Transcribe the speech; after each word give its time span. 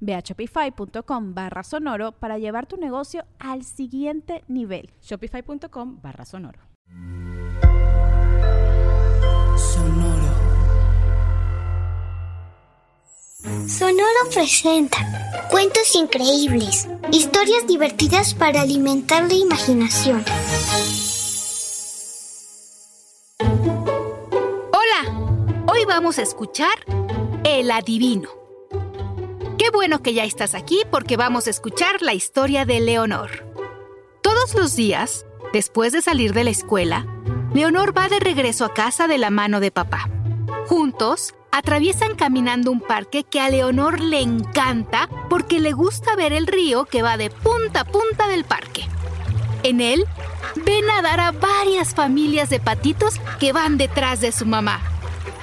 Ve 0.00 0.14
a 0.14 0.20
shopify.com 0.20 1.34
barra 1.34 1.62
sonoro 1.62 2.12
para 2.12 2.38
llevar 2.38 2.66
tu 2.66 2.76
negocio 2.76 3.24
al 3.38 3.64
siguiente 3.64 4.44
nivel. 4.48 4.90
Shopify.com 5.02 6.00
barra 6.00 6.24
sonoro. 6.24 6.60
Sonoro. 9.56 10.28
Sonoro 13.68 14.30
presenta 14.32 14.98
cuentos 15.50 15.94
increíbles, 15.94 16.88
historias 17.12 17.66
divertidas 17.66 18.34
para 18.34 18.62
alimentar 18.62 19.28
la 19.28 19.34
imaginación. 19.34 20.24
Hola, 23.38 25.64
hoy 25.66 25.84
vamos 25.86 26.18
a 26.18 26.22
escuchar 26.22 26.72
El 27.44 27.70
Adivino. 27.70 28.47
Qué 29.68 29.76
bueno 29.76 30.02
que 30.02 30.14
ya 30.14 30.24
estás 30.24 30.54
aquí 30.54 30.80
porque 30.90 31.18
vamos 31.18 31.46
a 31.46 31.50
escuchar 31.50 32.00
la 32.00 32.14
historia 32.14 32.64
de 32.64 32.80
Leonor. 32.80 33.44
Todos 34.22 34.54
los 34.54 34.74
días, 34.76 35.26
después 35.52 35.92
de 35.92 36.00
salir 36.00 36.32
de 36.32 36.42
la 36.42 36.48
escuela, 36.48 37.06
Leonor 37.52 37.94
va 37.94 38.08
de 38.08 38.18
regreso 38.18 38.64
a 38.64 38.72
casa 38.72 39.06
de 39.08 39.18
la 39.18 39.28
mano 39.28 39.60
de 39.60 39.70
papá. 39.70 40.08
Juntos, 40.68 41.34
atraviesan 41.52 42.14
caminando 42.14 42.70
un 42.70 42.80
parque 42.80 43.24
que 43.24 43.40
a 43.40 43.50
Leonor 43.50 44.00
le 44.00 44.22
encanta 44.22 45.06
porque 45.28 45.60
le 45.60 45.72
gusta 45.72 46.16
ver 46.16 46.32
el 46.32 46.46
río 46.46 46.86
que 46.86 47.02
va 47.02 47.18
de 47.18 47.28
punta 47.28 47.80
a 47.80 47.84
punta 47.84 48.26
del 48.26 48.44
parque. 48.44 48.88
En 49.64 49.82
él, 49.82 50.06
ven 50.64 50.86
nadar 50.86 51.20
a 51.20 51.32
varias 51.32 51.94
familias 51.94 52.48
de 52.48 52.58
patitos 52.58 53.20
que 53.38 53.52
van 53.52 53.76
detrás 53.76 54.22
de 54.22 54.32
su 54.32 54.46
mamá. 54.46 54.80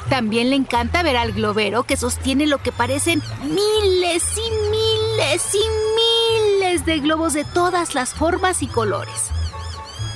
También 0.09 0.49
le 0.49 0.55
encanta 0.55 1.03
ver 1.03 1.17
al 1.17 1.31
globero 1.31 1.83
que 1.83 1.97
sostiene 1.97 2.45
lo 2.45 2.59
que 2.59 2.71
parecen 2.71 3.23
miles 3.43 4.23
y 4.37 4.51
miles 4.69 5.55
y 5.55 6.59
miles 6.59 6.85
de 6.85 6.99
globos 6.99 7.33
de 7.33 7.43
todas 7.43 7.95
las 7.95 8.13
formas 8.13 8.61
y 8.61 8.67
colores. 8.67 9.31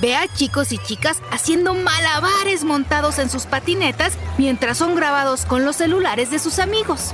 Ve 0.00 0.14
a 0.14 0.26
chicos 0.28 0.72
y 0.72 0.78
chicas 0.78 1.20
haciendo 1.30 1.74
malabares 1.74 2.64
montados 2.64 3.18
en 3.18 3.28
sus 3.28 3.44
patinetas 3.44 4.14
mientras 4.38 4.78
son 4.78 4.94
grabados 4.94 5.44
con 5.44 5.64
los 5.64 5.76
celulares 5.76 6.30
de 6.30 6.38
sus 6.38 6.58
amigos. 6.58 7.12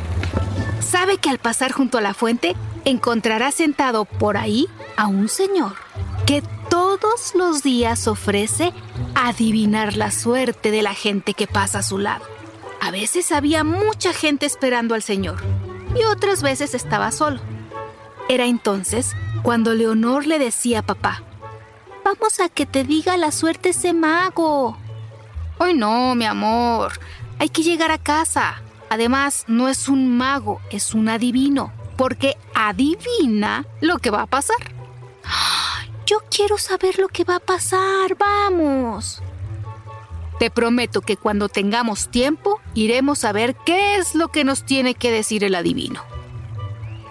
Sabe 0.80 1.18
que 1.18 1.30
al 1.30 1.38
pasar 1.38 1.72
junto 1.72 1.98
a 1.98 2.00
la 2.00 2.14
fuente 2.14 2.54
encontrará 2.84 3.50
sentado 3.50 4.04
por 4.04 4.36
ahí 4.36 4.68
a 4.96 5.08
un 5.08 5.28
señor 5.28 5.74
que 6.26 6.42
todos 6.68 7.34
los 7.34 7.62
días 7.62 8.06
ofrece 8.06 8.72
adivinar 9.14 9.96
la 9.96 10.10
suerte 10.10 10.70
de 10.70 10.82
la 10.82 10.94
gente 10.94 11.34
que 11.34 11.46
pasa 11.46 11.80
a 11.80 11.82
su 11.82 11.98
lado. 11.98 12.35
A 12.86 12.92
veces 12.92 13.32
había 13.32 13.64
mucha 13.64 14.12
gente 14.12 14.46
esperando 14.46 14.94
al 14.94 15.02
Señor 15.02 15.42
y 15.98 16.04
otras 16.04 16.40
veces 16.40 16.72
estaba 16.72 17.10
solo. 17.10 17.40
Era 18.28 18.46
entonces 18.46 19.16
cuando 19.42 19.74
Leonor 19.74 20.24
le 20.24 20.38
decía 20.38 20.78
a 20.78 20.82
papá, 20.82 21.24
Vamos 22.04 22.38
a 22.38 22.48
que 22.48 22.64
te 22.64 22.84
diga 22.84 23.16
la 23.16 23.32
suerte 23.32 23.70
ese 23.70 23.92
mago. 23.92 24.78
Hoy 25.58 25.74
no, 25.74 26.14
mi 26.14 26.26
amor, 26.26 27.00
hay 27.40 27.48
que 27.48 27.64
llegar 27.64 27.90
a 27.90 27.98
casa. 27.98 28.62
Además, 28.88 29.42
no 29.48 29.68
es 29.68 29.88
un 29.88 30.16
mago, 30.16 30.60
es 30.70 30.94
un 30.94 31.08
adivino, 31.08 31.72
porque 31.96 32.36
adivina 32.54 33.66
lo 33.80 33.98
que 33.98 34.10
va 34.10 34.22
a 34.22 34.26
pasar. 34.26 34.72
Yo 36.06 36.18
quiero 36.30 36.56
saber 36.56 37.00
lo 37.00 37.08
que 37.08 37.24
va 37.24 37.36
a 37.36 37.40
pasar, 37.40 38.14
vamos. 38.16 39.20
Te 40.38 40.50
prometo 40.50 41.00
que 41.00 41.16
cuando 41.16 41.48
tengamos 41.48 42.08
tiempo 42.08 42.60
iremos 42.74 43.24
a 43.24 43.32
ver 43.32 43.54
qué 43.64 43.96
es 43.96 44.14
lo 44.14 44.28
que 44.28 44.44
nos 44.44 44.64
tiene 44.64 44.94
que 44.94 45.10
decir 45.10 45.44
el 45.44 45.54
adivino. 45.54 46.02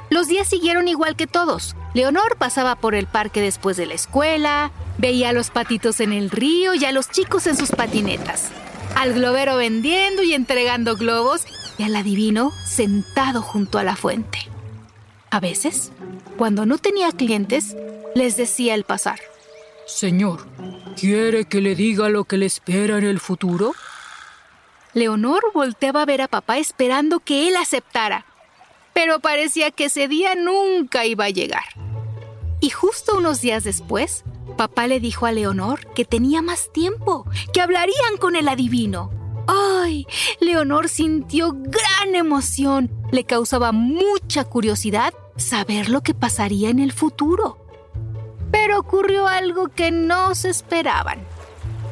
Los 0.09 0.27
días 0.27 0.47
siguieron 0.47 0.87
igual 0.87 1.15
que 1.15 1.25
todos. 1.27 1.75
Leonor 1.93 2.37
pasaba 2.37 2.75
por 2.75 2.93
el 2.93 3.07
parque 3.07 3.41
después 3.41 3.77
de 3.77 3.87
la 3.87 3.95
escuela, 3.95 4.71
veía 4.97 5.29
a 5.29 5.33
los 5.33 5.49
patitos 5.49 5.99
en 5.99 6.13
el 6.13 6.29
río 6.29 6.75
y 6.75 6.85
a 6.85 6.91
los 6.91 7.09
chicos 7.09 7.47
en 7.47 7.57
sus 7.57 7.71
patinetas, 7.71 8.51
al 8.95 9.13
globero 9.13 9.55
vendiendo 9.57 10.21
y 10.21 10.33
entregando 10.33 10.95
globos 10.95 11.45
y 11.77 11.83
al 11.83 11.95
adivino 11.95 12.51
sentado 12.65 13.41
junto 13.41 13.79
a 13.79 13.83
la 13.83 13.95
fuente. 13.95 14.39
A 15.31 15.39
veces, 15.39 15.91
cuando 16.37 16.65
no 16.65 16.77
tenía 16.77 17.11
clientes, 17.11 17.75
les 18.13 18.37
decía 18.37 18.73
al 18.73 18.83
pasar, 18.83 19.19
Señor, 19.87 20.45
¿quiere 20.95 21.45
que 21.45 21.61
le 21.61 21.75
diga 21.75 22.09
lo 22.09 22.23
que 22.23 22.37
le 22.37 22.45
espera 22.45 22.97
en 22.97 23.05
el 23.05 23.19
futuro? 23.19 23.73
Leonor 24.93 25.43
volteaba 25.53 26.01
a 26.01 26.05
ver 26.05 26.21
a 26.21 26.27
papá 26.27 26.57
esperando 26.57 27.19
que 27.19 27.47
él 27.47 27.57
aceptara, 27.57 28.25
pero 28.93 29.19
parecía 29.19 29.71
que 29.71 29.85
ese 29.85 30.07
día 30.07 30.35
nunca 30.35 31.05
iba 31.05 31.25
a 31.25 31.29
llegar. 31.29 31.65
Y 32.61 32.69
justo 32.69 33.17
unos 33.17 33.41
días 33.41 33.63
después, 33.65 34.23
papá 34.57 34.87
le 34.87 34.99
dijo 34.99 35.25
a 35.25 35.31
Leonor 35.31 35.85
que 35.93 36.05
tenía 36.05 36.41
más 36.41 36.71
tiempo, 36.71 37.25
que 37.53 37.61
hablarían 37.61 38.17
con 38.19 38.35
el 38.35 38.47
adivino. 38.47 39.11
¡Ay! 39.47 40.07
Leonor 40.39 40.89
sintió 40.89 41.51
gran 41.53 42.15
emoción. 42.15 42.89
Le 43.11 43.25
causaba 43.25 43.71
mucha 43.71 44.45
curiosidad 44.45 45.13
saber 45.35 45.89
lo 45.89 46.01
que 46.01 46.13
pasaría 46.13 46.69
en 46.69 46.79
el 46.79 46.93
futuro. 46.93 47.64
Pero 48.55 48.79
ocurrió 48.79 49.27
algo 49.27 49.67
que 49.67 49.91
no 49.91 50.33
se 50.33 50.49
esperaban. 50.49 51.19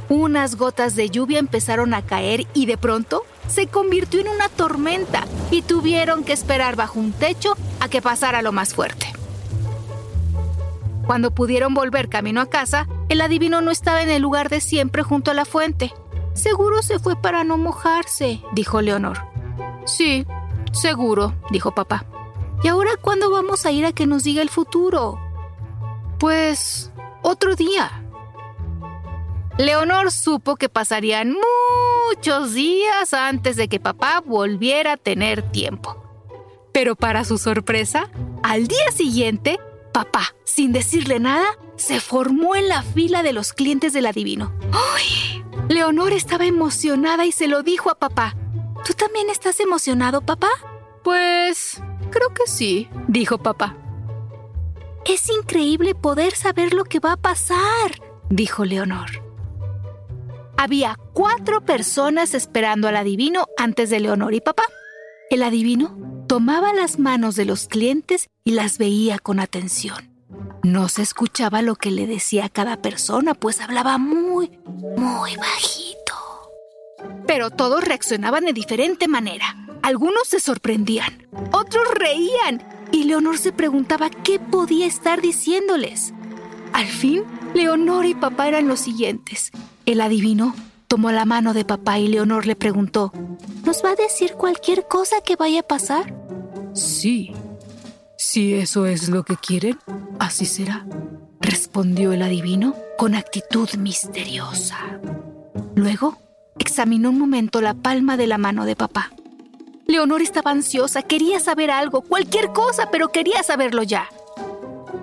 Unas 0.07 0.55
gotas 0.55 0.95
de 0.95 1.09
lluvia 1.09 1.39
empezaron 1.39 1.93
a 1.93 2.03
caer 2.03 2.47
y 2.53 2.67
de 2.67 2.77
pronto 2.77 3.23
se 3.49 3.67
convirtió 3.67 4.21
en 4.21 4.29
una 4.29 4.47
tormenta 4.47 5.25
y 5.51 5.61
tuvieron 5.61 6.23
que 6.23 6.31
esperar 6.31 6.77
bajo 6.77 7.01
un 7.01 7.11
techo 7.11 7.57
a 7.81 7.89
que 7.89 8.01
pasara 8.01 8.41
lo 8.41 8.53
más 8.53 8.73
fuerte. 8.73 9.07
Cuando 11.05 11.31
pudieron 11.31 11.73
volver 11.73 12.07
camino 12.07 12.39
a 12.39 12.45
casa, 12.45 12.87
el 13.09 13.19
adivino 13.19 13.59
no 13.59 13.69
estaba 13.69 14.01
en 14.01 14.09
el 14.09 14.21
lugar 14.21 14.47
de 14.47 14.61
siempre 14.61 15.03
junto 15.03 15.31
a 15.31 15.33
la 15.33 15.43
fuente. 15.43 15.93
Seguro 16.33 16.81
se 16.81 16.97
fue 16.97 17.17
para 17.17 17.43
no 17.43 17.57
mojarse, 17.57 18.41
dijo 18.53 18.81
Leonor. 18.81 19.17
Sí, 19.85 20.25
seguro, 20.71 21.35
dijo 21.51 21.75
papá. 21.75 22.05
¿Y 22.63 22.69
ahora 22.69 22.91
cuándo 23.01 23.29
vamos 23.29 23.65
a 23.65 23.71
ir 23.71 23.85
a 23.85 23.91
que 23.91 24.07
nos 24.07 24.23
diga 24.23 24.41
el 24.41 24.49
futuro? 24.49 25.19
Pues 26.23 26.89
otro 27.21 27.53
día. 27.53 28.01
Leonor 29.57 30.09
supo 30.09 30.55
que 30.55 30.69
pasarían 30.69 31.35
muchos 32.07 32.53
días 32.53 33.13
antes 33.13 33.57
de 33.57 33.67
que 33.67 33.81
papá 33.81 34.23
volviera 34.25 34.93
a 34.93 34.97
tener 34.97 35.41
tiempo. 35.51 36.01
Pero 36.71 36.95
para 36.95 37.25
su 37.25 37.37
sorpresa, 37.37 38.09
al 38.41 38.67
día 38.67 38.89
siguiente, 38.93 39.59
papá, 39.91 40.33
sin 40.45 40.71
decirle 40.71 41.19
nada, 41.19 41.57
se 41.75 41.99
formó 41.99 42.55
en 42.55 42.69
la 42.69 42.83
fila 42.83 43.21
de 43.21 43.33
los 43.33 43.51
clientes 43.51 43.91
del 43.91 44.05
adivino. 44.05 44.53
¡Ay! 44.71 45.43
Leonor 45.67 46.13
estaba 46.13 46.45
emocionada 46.45 47.25
y 47.25 47.33
se 47.33 47.49
lo 47.49 47.63
dijo 47.63 47.89
a 47.89 47.95
papá. 47.95 48.37
¿Tú 48.85 48.93
también 48.93 49.29
estás 49.29 49.59
emocionado, 49.59 50.21
papá? 50.21 50.51
Pues 51.03 51.81
creo 52.11 52.29
que 52.29 52.47
sí, 52.47 52.87
dijo 53.09 53.39
papá. 53.39 53.75
Es 55.05 55.29
increíble 55.29 55.95
poder 55.95 56.33
saber 56.33 56.73
lo 56.73 56.85
que 56.85 56.99
va 56.99 57.13
a 57.13 57.17
pasar, 57.17 58.01
dijo 58.29 58.63
Leonor. 58.63 59.21
Había 60.55 60.97
cuatro 61.11 61.61
personas 61.65 62.33
esperando 62.33 62.87
al 62.87 62.95
adivino 62.95 63.47
antes 63.57 63.89
de 63.89 63.99
Leonor 63.99 64.33
y 64.33 64.39
papá. 64.39 64.63
El 65.29 65.43
adivino 65.43 65.97
tomaba 66.27 66.73
las 66.73 66.99
manos 66.99 67.35
de 67.35 67.43
los 67.43 67.67
clientes 67.67 68.29
y 68.45 68.51
las 68.51 68.77
veía 68.77 69.19
con 69.19 69.41
atención. 69.41 70.09
No 70.63 70.87
se 70.87 71.01
escuchaba 71.01 71.61
lo 71.61 71.75
que 71.75 71.91
le 71.91 72.07
decía 72.07 72.47
cada 72.47 72.81
persona, 72.81 73.33
pues 73.33 73.59
hablaba 73.59 73.97
muy, 73.97 74.57
muy 74.65 75.35
bajito. 75.35 76.13
Pero 77.27 77.49
todos 77.49 77.83
reaccionaban 77.83 78.45
de 78.45 78.53
diferente 78.53 79.09
manera. 79.09 79.57
Algunos 79.81 80.29
se 80.29 80.39
sorprendían, 80.39 81.27
otros 81.51 81.83
reían 81.95 82.63
y 82.93 83.05
Leonor 83.05 83.39
se 83.39 83.51
preguntaba 83.51 84.11
qué 84.11 84.39
podía 84.39 84.85
estar 84.85 85.19
diciéndoles. 85.19 86.13
Al 86.73 86.85
fin, 86.85 87.23
Leonor 87.55 88.05
y 88.05 88.13
papá 88.13 88.47
eran 88.47 88.67
los 88.67 88.79
siguientes. 88.79 89.51
El 89.87 89.99
adivino 89.99 90.55
tomó 90.87 91.11
la 91.11 91.25
mano 91.25 91.55
de 91.55 91.65
papá 91.65 91.97
y 91.97 92.07
Leonor 92.07 92.45
le 92.45 92.55
preguntó, 92.55 93.11
¿nos 93.65 93.83
va 93.83 93.91
a 93.91 93.95
decir 93.95 94.33
cualquier 94.33 94.87
cosa 94.87 95.15
que 95.25 95.35
vaya 95.35 95.61
a 95.61 95.67
pasar? 95.67 96.15
Sí. 96.75 97.33
Si 98.15 98.53
eso 98.53 98.85
es 98.85 99.09
lo 99.09 99.23
que 99.23 99.37
quieren, 99.37 99.79
así 100.19 100.45
será, 100.45 100.85
respondió 101.41 102.13
el 102.13 102.21
adivino 102.21 102.75
con 102.95 103.15
actitud 103.15 103.69
misteriosa. 103.73 104.77
Luego, 105.73 106.17
examinó 106.59 107.09
un 107.09 107.17
momento 107.17 107.59
la 107.59 107.73
palma 107.73 108.17
de 108.17 108.27
la 108.27 108.37
mano 108.37 108.65
de 108.65 108.75
papá. 108.75 109.11
Leonor 109.85 110.21
estaba 110.21 110.51
ansiosa, 110.51 111.01
quería 111.01 111.39
saber 111.39 111.69
algo, 111.69 112.01
cualquier 112.01 112.53
cosa, 112.53 112.89
pero 112.89 113.09
quería 113.09 113.43
saberlo 113.43 113.83
ya. 113.83 114.07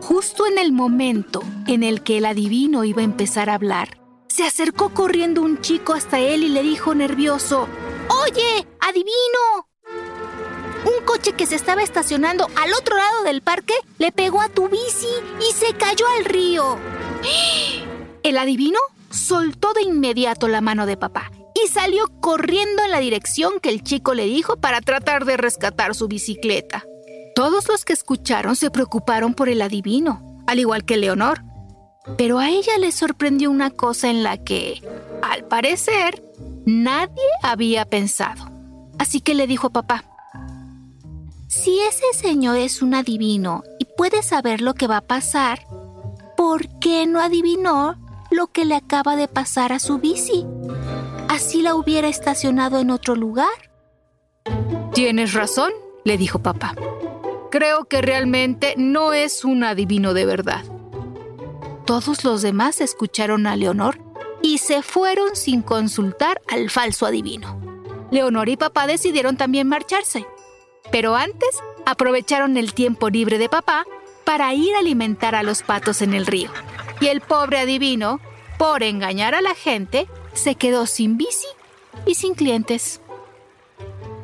Justo 0.00 0.47
en 0.47 0.59
el 0.59 0.73
momento 0.73 1.43
en 1.67 1.82
el 1.82 2.03
que 2.03 2.19
el 2.19 2.25
adivino 2.25 2.85
iba 2.85 3.03
a 3.03 3.05
empezar 3.05 3.50
a 3.50 3.55
hablar, 3.55 3.99
se 4.29 4.44
acercó 4.44 4.91
corriendo 4.91 5.43
un 5.43 5.61
chico 5.61 5.93
hasta 5.93 6.19
él 6.19 6.44
y 6.44 6.49
le 6.49 6.62
dijo 6.62 6.94
nervioso, 6.94 7.69
Oye, 8.25 8.67
adivino. 8.81 9.69
Un 10.85 11.05
coche 11.05 11.33
que 11.33 11.47
se 11.47 11.56
estaba 11.56 11.83
estacionando 11.83 12.47
al 12.56 12.73
otro 12.73 12.97
lado 12.97 13.23
del 13.25 13.43
parque 13.43 13.75
le 13.99 14.12
pegó 14.12 14.41
a 14.41 14.49
tu 14.49 14.69
bici 14.69 15.09
y 15.41 15.53
se 15.53 15.75
cayó 15.75 16.06
al 16.17 16.25
río. 16.25 16.79
El 18.23 18.38
adivino 18.38 18.79
soltó 19.11 19.75
de 19.75 19.83
inmediato 19.83 20.49
la 20.49 20.62
mano 20.62 20.87
de 20.87 20.97
papá 20.97 21.31
y 21.65 21.69
salió 21.69 22.05
corriendo 22.21 22.83
en 22.85 22.91
la 22.91 23.01
dirección 23.01 23.61
que 23.61 23.71
el 23.71 23.83
chico 23.83 24.15
le 24.15 24.27
dijo 24.27 24.57
para 24.57 24.81
tratar 24.81 25.25
de 25.25 25.37
rescatar 25.37 25.95
su 25.95 26.09
bicicleta. 26.09 26.85
Todos 27.35 27.69
los 27.69 27.85
que 27.85 27.93
escucharon 27.93 28.57
se 28.57 28.71
preocuparon 28.71 29.35
por 29.35 29.49
el 29.49 29.62
adivino, 29.62 30.43
al 30.47 30.59
igual 30.59 30.85
que 30.85 30.97
Leonor. 30.97 31.43
Pero 32.17 32.39
a 32.39 32.49
ella 32.51 32.79
le 32.79 32.93
sorprendió 32.93 33.51
una 33.51 33.71
cosa 33.71 34.09
en 34.09 34.23
la 34.23 34.37
que, 34.39 34.83
al 35.23 35.45
parecer, 35.45 36.23
nadie 36.67 37.23
había 37.43 37.85
pensado. 37.85 38.51
Así 38.99 39.21
que 39.21 39.35
le 39.35 39.47
dijo 39.47 39.69
a 39.69 39.71
papá, 39.71 40.05
si 41.49 41.81
ese 41.81 42.05
señor 42.15 42.57
es 42.57 42.81
un 42.81 42.95
adivino 42.95 43.65
y 43.79 43.85
puede 43.85 44.23
saber 44.23 44.61
lo 44.61 44.75
que 44.75 44.87
va 44.87 44.99
a 44.99 45.07
pasar, 45.07 45.67
¿por 46.37 46.69
qué 46.79 47.07
no 47.07 47.21
adivinó 47.21 47.97
lo 48.31 48.47
que 48.47 48.65
le 48.65 48.77
acaba 48.77 49.17
de 49.17 49.27
pasar 49.27 49.73
a 49.73 49.79
su 49.81 49.99
bici? 49.99 50.47
Así 51.41 51.63
la 51.63 51.75
hubiera 51.75 52.07
estacionado 52.07 52.81
en 52.81 52.91
otro 52.91 53.17
lugar. 53.17 53.49
Tienes 54.93 55.33
razón, 55.33 55.73
le 56.05 56.19
dijo 56.19 56.41
papá. 56.41 56.75
Creo 57.51 57.87
que 57.87 58.03
realmente 58.03 58.75
no 58.77 59.15
es 59.15 59.43
un 59.43 59.65
adivino 59.65 60.13
de 60.13 60.27
verdad. 60.27 60.63
Todos 61.87 62.25
los 62.25 62.43
demás 62.43 62.83
escucharon 62.83 63.47
a 63.47 63.57
Leonor 63.57 63.99
y 64.43 64.59
se 64.59 64.83
fueron 64.83 65.35
sin 65.35 65.63
consultar 65.63 66.43
al 66.47 66.69
falso 66.69 67.07
adivino. 67.07 67.59
Leonor 68.11 68.51
y 68.51 68.59
papá 68.59 68.87
decidieron 68.87 69.39
también 69.39 69.67
marcharse. 69.67 70.27
Pero 70.93 71.17
antes 71.17 71.63
aprovecharon 71.87 72.59
el 72.59 72.75
tiempo 72.75 73.09
libre 73.09 73.39
de 73.39 73.49
papá 73.49 73.87
para 74.27 74.53
ir 74.53 74.75
a 74.75 74.81
alimentar 74.81 75.35
a 75.35 75.43
los 75.43 75.63
patos 75.63 76.03
en 76.03 76.13
el 76.13 76.27
río. 76.27 76.51
Y 77.01 77.07
el 77.07 77.23
pobre 77.23 77.61
adivino, 77.61 78.21
por 78.59 78.83
engañar 78.83 79.35
a 79.35 79.41
la 79.41 79.55
gente, 79.55 80.07
se 80.35 80.55
quedó 80.55 80.87
sin 80.87 81.17
bici 81.17 81.47
y 82.06 82.15
sin 82.15 82.35
clientes. 82.35 83.00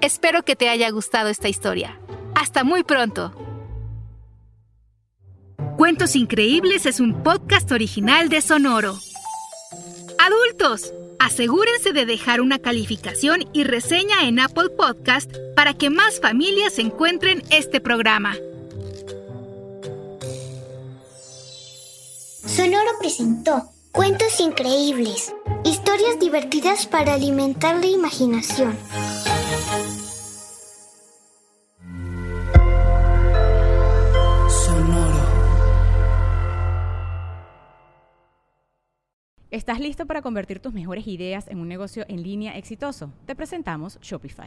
Espero 0.01 0.45
que 0.45 0.57
te 0.57 0.69
haya 0.69 0.91
gustado 0.91 1.29
esta 1.29 1.49
historia. 1.49 1.99
Hasta 2.35 2.65
muy 2.65 2.85
pronto. 2.85 3.33
Cuentos 5.77 6.17
Increíbles 6.17 6.87
es 6.87 7.01
un 7.01 7.23
podcast 7.23 7.71
original 7.73 8.29
de 8.29 8.41
Sonoro. 8.41 8.99
Adultos, 10.19 10.95
asegúrense 11.19 11.93
de 11.93 12.07
dejar 12.07 12.41
una 12.41 12.59
calificación 12.59 13.49
y 13.53 13.65
reseña 13.65 14.23
en 14.23 14.41
Apple 14.41 14.71
Podcast 14.71 15.31
para 15.55 15.75
que 15.75 15.91
más 15.91 16.21
familias 16.21 16.79
encuentren 16.79 17.43
este 17.51 17.81
programa. 17.81 18.35
Sonoro 22.47 22.91
presentó 22.99 23.71
Cuentos 23.93 24.41
increíbles. 24.41 25.33
Historias 25.65 26.19
divertidas 26.21 26.87
para 26.87 27.15
alimentar 27.15 27.77
la 27.77 27.87
imaginación. 27.87 28.77
Sonoro. 34.49 35.27
¿Estás 39.51 39.81
listo 39.81 40.07
para 40.07 40.23
convertir 40.23 40.61
tus 40.61 40.73
mejores 40.73 41.07
ideas 41.07 41.49
en 41.49 41.61
un 41.61 41.69
negocio 41.69 42.05
en 42.09 42.23
línea 42.23 42.57
exitoso? 42.57 43.13
Te 43.27 43.35
presentamos 43.35 43.99
Shopify. 44.01 44.47